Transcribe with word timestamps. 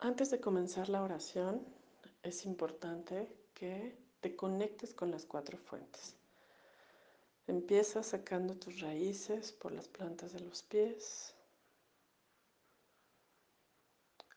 Antes 0.00 0.30
de 0.30 0.40
comenzar 0.40 0.88
la 0.88 1.02
oración, 1.02 1.66
es 2.22 2.46
importante 2.46 3.36
que 3.52 3.98
te 4.20 4.36
conectes 4.36 4.94
con 4.94 5.10
las 5.10 5.26
cuatro 5.26 5.58
fuentes. 5.58 6.14
Empieza 7.48 8.04
sacando 8.04 8.54
tus 8.54 8.80
raíces 8.80 9.50
por 9.50 9.72
las 9.72 9.88
plantas 9.88 10.32
de 10.32 10.40
los 10.40 10.62
pies 10.62 11.34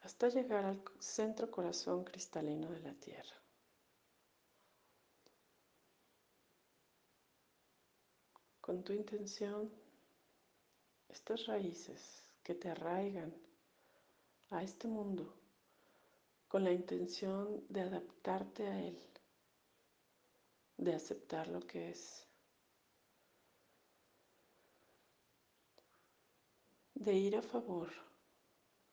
hasta 0.02 0.30
llegar 0.30 0.66
al 0.66 0.82
centro 0.98 1.52
corazón 1.52 2.06
cristalino 2.06 2.72
de 2.72 2.80
la 2.80 2.94
tierra. 2.96 3.36
Con 8.62 8.84
tu 8.84 8.94
intención, 8.94 9.72
estas 11.08 11.46
raíces 11.46 12.24
que 12.42 12.56
te 12.56 12.68
arraigan 12.68 13.32
a 14.50 14.64
este 14.64 14.88
mundo 14.88 15.41
con 16.52 16.66
la 16.66 16.74
intención 16.74 17.64
de 17.70 17.80
adaptarte 17.80 18.68
a 18.68 18.78
él, 18.82 19.00
de 20.76 20.94
aceptar 20.94 21.48
lo 21.48 21.62
que 21.62 21.92
es, 21.92 22.28
de 26.94 27.14
ir 27.14 27.38
a 27.38 27.42
favor, 27.42 27.90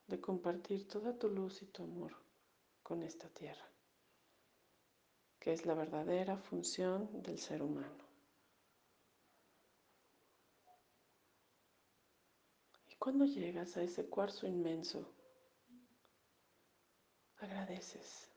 de 0.07 0.21
compartir 0.21 0.87
toda 0.87 1.19
tu 1.19 1.29
luz 1.29 1.61
y 1.63 1.67
tu 1.67 1.83
amor 1.83 2.13
con 2.85 3.03
esta 3.03 3.29
tierra, 3.29 3.69
que 5.41 5.53
es 5.53 5.67
la 5.67 5.75
verdadera 5.75 6.37
función 6.37 7.25
del 7.25 7.41
ser 7.41 7.61
humano. 7.61 8.05
Y 12.89 12.95
cuando 12.95 13.25
llegas 13.25 13.77
a 13.77 13.83
ese 13.83 14.07
cuarzo 14.09 14.47
inmenso, 14.47 15.18
agradeces, 17.69 18.31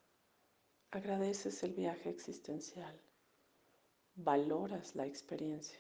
agradeces 0.92 1.64
el 1.64 1.72
viaje 1.72 2.10
existencial, 2.10 3.00
valoras 4.16 4.94
la 4.94 5.06
experiencia. 5.06 5.80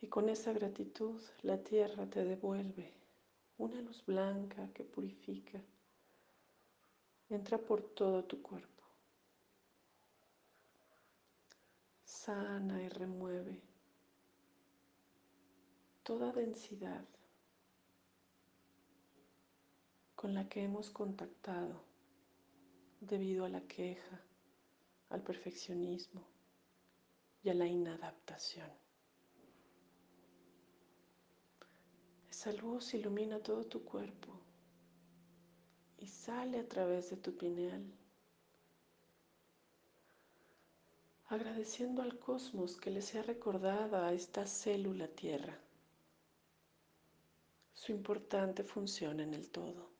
Y 0.00 0.06
con 0.06 0.28
esa 0.28 0.52
gratitud 0.52 1.20
la 1.42 1.60
tierra 1.64 2.08
te 2.08 2.24
devuelve 2.24 2.94
una 3.56 3.80
luz 3.80 4.06
blanca 4.06 4.72
que 4.72 4.84
purifica, 4.84 5.60
entra 7.30 7.58
por 7.58 7.82
todo 7.82 8.22
tu 8.24 8.40
cuerpo, 8.40 8.84
sana 12.04 12.80
y 12.80 12.88
remueve 12.90 13.60
toda 16.04 16.30
densidad 16.32 17.04
con 20.18 20.34
la 20.34 20.48
que 20.48 20.64
hemos 20.64 20.90
contactado 20.90 21.80
debido 23.00 23.44
a 23.44 23.48
la 23.48 23.60
queja, 23.60 24.20
al 25.10 25.22
perfeccionismo 25.22 26.24
y 27.44 27.50
a 27.50 27.54
la 27.54 27.68
inadaptación. 27.68 28.68
Esa 32.28 32.50
luz 32.50 32.94
ilumina 32.94 33.38
todo 33.38 33.64
tu 33.66 33.84
cuerpo 33.84 34.40
y 35.98 36.08
sale 36.08 36.58
a 36.58 36.68
través 36.68 37.10
de 37.10 37.16
tu 37.16 37.36
pineal, 37.36 37.84
agradeciendo 41.28 42.02
al 42.02 42.18
cosmos 42.18 42.76
que 42.76 42.90
le 42.90 43.02
sea 43.02 43.22
recordada 43.22 44.08
a 44.08 44.12
esta 44.12 44.48
célula 44.48 45.06
tierra 45.06 45.56
su 47.72 47.92
importante 47.92 48.64
función 48.64 49.20
en 49.20 49.32
el 49.32 49.48
todo. 49.50 49.97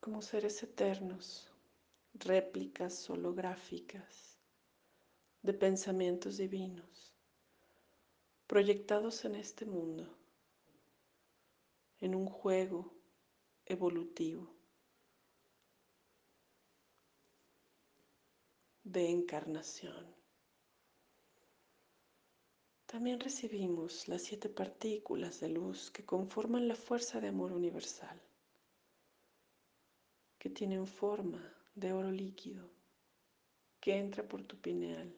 Como 0.00 0.22
seres 0.22 0.62
eternos, 0.62 1.46
réplicas 2.14 3.08
holográficas 3.10 4.38
de 5.42 5.52
pensamientos 5.52 6.38
divinos, 6.38 7.12
proyectados 8.46 9.24
en 9.26 9.34
este 9.34 9.66
mundo, 9.66 10.08
en 12.00 12.14
un 12.14 12.26
juego 12.26 12.90
evolutivo 13.66 14.50
de 18.84 19.10
encarnación. 19.10 20.06
También 22.86 23.20
recibimos 23.20 24.08
las 24.08 24.22
siete 24.22 24.48
partículas 24.48 25.40
de 25.40 25.50
luz 25.50 25.90
que 25.90 26.04
conforman 26.04 26.66
la 26.66 26.74
fuerza 26.74 27.20
de 27.20 27.28
amor 27.28 27.52
universal 27.52 28.20
que 30.40 30.48
tienen 30.48 30.86
forma 30.86 31.40
de 31.74 31.92
oro 31.92 32.10
líquido 32.10 32.66
que 33.78 33.96
entra 33.96 34.26
por 34.26 34.42
tu 34.42 34.56
pineal 34.58 35.14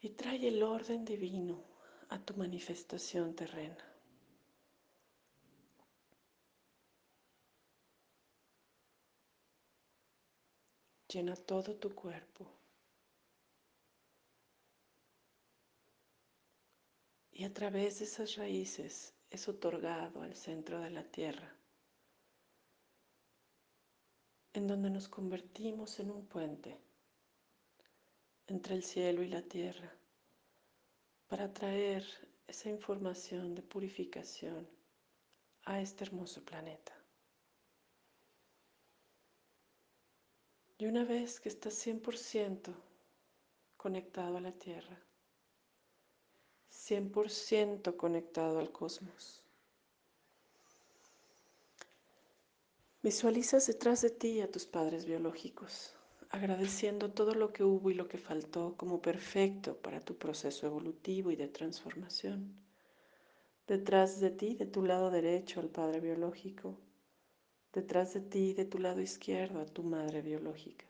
y 0.00 0.10
trae 0.10 0.48
el 0.48 0.62
orden 0.64 1.04
divino 1.04 1.64
a 2.08 2.18
tu 2.18 2.34
manifestación 2.34 3.36
terrena. 3.36 3.84
Llena 11.08 11.36
todo 11.36 11.76
tu 11.76 11.94
cuerpo. 11.94 12.50
Y 17.30 17.44
a 17.44 17.54
través 17.54 18.00
de 18.00 18.06
esas 18.06 18.34
raíces 18.34 19.14
es 19.34 19.48
otorgado 19.48 20.22
al 20.22 20.36
centro 20.36 20.78
de 20.78 20.90
la 20.90 21.02
tierra, 21.02 21.52
en 24.52 24.68
donde 24.68 24.90
nos 24.90 25.08
convertimos 25.08 25.98
en 25.98 26.12
un 26.12 26.24
puente 26.26 26.78
entre 28.46 28.76
el 28.76 28.84
cielo 28.84 29.24
y 29.24 29.28
la 29.28 29.42
tierra 29.42 29.92
para 31.26 31.52
traer 31.52 32.04
esa 32.46 32.68
información 32.68 33.56
de 33.56 33.62
purificación 33.62 34.68
a 35.64 35.80
este 35.80 36.04
hermoso 36.04 36.44
planeta. 36.44 36.92
Y 40.78 40.86
una 40.86 41.04
vez 41.04 41.40
que 41.40 41.48
estás 41.48 41.74
100% 41.84 42.72
conectado 43.76 44.36
a 44.36 44.40
la 44.40 44.52
tierra, 44.52 44.96
100% 46.86 47.96
conectado 47.96 48.58
al 48.58 48.70
cosmos. 48.70 49.42
Visualizas 53.02 53.66
detrás 53.66 54.02
de 54.02 54.10
ti 54.10 54.42
a 54.42 54.50
tus 54.50 54.66
padres 54.66 55.06
biológicos, 55.06 55.94
agradeciendo 56.28 57.10
todo 57.10 57.34
lo 57.34 57.54
que 57.54 57.64
hubo 57.64 57.90
y 57.90 57.94
lo 57.94 58.06
que 58.06 58.18
faltó 58.18 58.74
como 58.76 59.00
perfecto 59.00 59.78
para 59.78 60.00
tu 60.00 60.18
proceso 60.18 60.66
evolutivo 60.66 61.30
y 61.30 61.36
de 61.36 61.48
transformación. 61.48 62.54
Detrás 63.66 64.20
de 64.20 64.30
ti, 64.30 64.54
de 64.54 64.66
tu 64.66 64.82
lado 64.82 65.10
derecho, 65.10 65.60
al 65.60 65.70
padre 65.70 66.00
biológico. 66.00 66.76
Detrás 67.72 68.12
de 68.12 68.20
ti, 68.20 68.52
de 68.52 68.66
tu 68.66 68.78
lado 68.78 69.00
izquierdo, 69.00 69.60
a 69.60 69.64
tu 69.64 69.84
madre 69.84 70.20
biológica. 70.20 70.84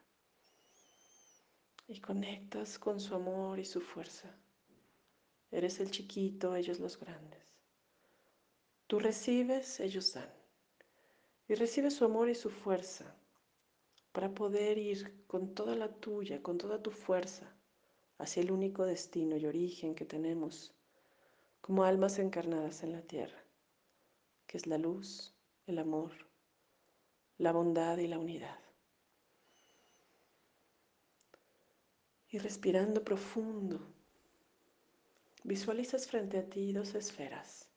Y 1.86 2.00
conectas 2.00 2.80
con 2.80 2.98
su 2.98 3.14
amor 3.14 3.60
y 3.60 3.64
su 3.64 3.80
fuerza. 3.80 4.34
Eres 5.54 5.78
el 5.78 5.92
chiquito, 5.92 6.56
ellos 6.56 6.80
los 6.80 6.98
grandes. 6.98 7.40
Tú 8.88 8.98
recibes, 8.98 9.78
ellos 9.78 10.12
dan. 10.12 10.28
Y 11.46 11.54
recibes 11.54 11.94
su 11.94 12.04
amor 12.04 12.28
y 12.28 12.34
su 12.34 12.50
fuerza 12.50 13.14
para 14.10 14.34
poder 14.34 14.78
ir 14.78 15.24
con 15.28 15.54
toda 15.54 15.76
la 15.76 15.88
tuya, 15.88 16.42
con 16.42 16.58
toda 16.58 16.82
tu 16.82 16.90
fuerza, 16.90 17.54
hacia 18.18 18.42
el 18.42 18.50
único 18.50 18.84
destino 18.84 19.36
y 19.36 19.46
origen 19.46 19.94
que 19.94 20.04
tenemos 20.04 20.74
como 21.60 21.84
almas 21.84 22.18
encarnadas 22.18 22.82
en 22.82 22.90
la 22.90 23.02
tierra, 23.02 23.40
que 24.48 24.56
es 24.56 24.66
la 24.66 24.76
luz, 24.76 25.36
el 25.68 25.78
amor, 25.78 26.10
la 27.38 27.52
bondad 27.52 27.98
y 27.98 28.08
la 28.08 28.18
unidad. 28.18 28.58
Y 32.28 32.38
respirando 32.38 33.04
profundo, 33.04 33.93
Visualizas 35.46 36.06
frente 36.06 36.38
a 36.38 36.48
ti 36.48 36.72
dos 36.72 36.94
esferas. 36.94 37.68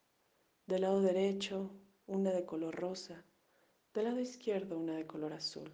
Del 0.68 0.84
lado 0.84 1.02
derecho, 1.02 1.70
una 2.06 2.32
de 2.32 2.46
color 2.46 2.74
rosa. 2.74 3.26
Del 3.94 4.06
lado 4.06 4.22
izquierdo, 4.22 4.80
una 4.80 4.96
de 4.96 5.06
color 5.06 5.34
azul. 5.34 5.70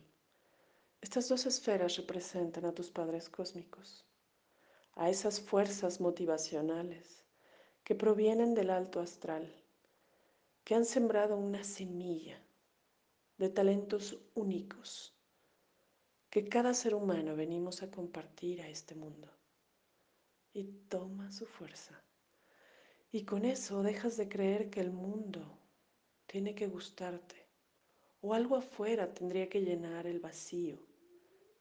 Estas 1.01 1.30
dos 1.30 1.45
esferas 1.45 1.95
representan 1.95 2.66
a 2.66 2.74
tus 2.74 2.90
padres 2.90 3.30
cósmicos, 3.30 4.07
a 4.95 5.12
esas 5.12 5.40
fuerzas 5.40 6.01
motivacionales 6.01 7.24
que 7.84 7.94
provienen 7.94 8.56
del 8.56 8.72
alto 8.72 9.00
astral, 9.00 9.54
que 10.63 10.74
han 10.74 10.86
sembrado 10.86 11.38
una 11.38 11.63
semilla 11.63 12.42
de 13.38 13.50
talentos 13.50 14.18
únicos 14.34 15.13
que 16.31 16.50
cada 16.50 16.74
ser 16.74 16.96
humano 16.96 17.36
venimos 17.36 17.84
a 17.84 17.92
compartir 17.92 18.63
a 18.63 18.68
este 18.68 18.96
mundo. 18.96 19.30
Y 20.53 20.63
toma 20.88 21.31
su 21.31 21.45
fuerza. 21.45 22.01
Y 23.11 23.25
con 23.25 23.45
eso 23.45 23.83
dejas 23.83 24.17
de 24.17 24.29
creer 24.29 24.69
que 24.69 24.81
el 24.81 24.91
mundo 24.91 25.57
tiene 26.27 26.55
que 26.55 26.67
gustarte 26.67 27.45
o 28.21 28.33
algo 28.33 28.55
afuera 28.55 29.13
tendría 29.13 29.50
que 29.50 29.61
llenar 29.61 30.07
el 30.07 30.19
vacío 30.19 30.79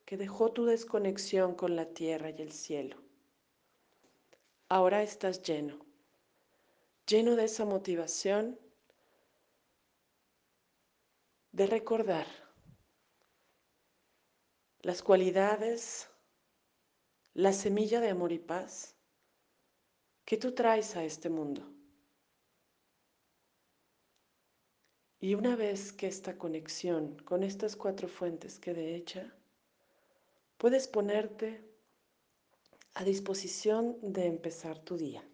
que 0.05 0.17
dejó 0.17 0.53
tu 0.53 0.65
desconexión 0.65 1.55
con 1.55 1.75
la 1.75 1.87
tierra 1.87 2.31
y 2.31 2.41
el 2.41 2.53
cielo. 2.53 2.97
Ahora 4.69 5.03
estás 5.03 5.43
lleno, 5.43 5.85
lleno 7.07 7.37
de 7.37 7.45
esa 7.45 7.65
motivación 7.65 8.59
de 11.51 11.67
recordar 11.67 12.27
las 14.83 15.03
cualidades, 15.03 16.09
la 17.35 17.53
semilla 17.53 18.01
de 18.01 18.11
amor 18.11 18.33
y 18.33 18.39
paz 18.39 18.95
que 20.25 20.37
tú 20.37 20.53
traes 20.53 20.97
a 20.97 21.05
este 21.05 21.31
mundo. 21.31 21.67
Y 25.21 25.35
una 25.35 25.57
vez 25.57 25.93
que 25.93 26.09
esta 26.09 26.37
conexión 26.37 27.17
con 27.25 27.43
estas 27.43 27.77
cuatro 27.77 28.09
fuentes 28.09 28.59
quede 28.59 28.97
hecha, 28.97 29.33
puedes 30.59 30.89
ponerte 30.89 31.65
a 32.95 33.05
disposición 33.05 33.97
de 34.03 34.27
empezar 34.27 34.79
tu 34.81 34.97
día. 34.97 35.25